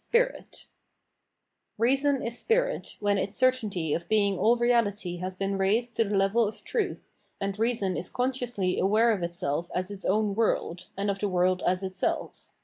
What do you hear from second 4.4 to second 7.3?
reality has been raised to the level of truth,